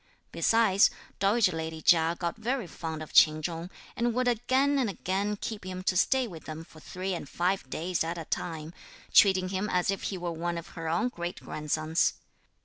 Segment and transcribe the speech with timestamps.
[0.31, 5.35] Besides, dowager lady Chia got very fond of Ch'in Chung, and would again and again
[5.39, 8.73] keep him to stay with them for three and five days at a time,
[9.13, 12.13] treating him as if he were one of her own great grandsons.